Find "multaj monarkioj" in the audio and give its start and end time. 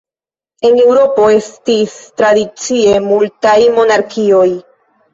3.13-4.47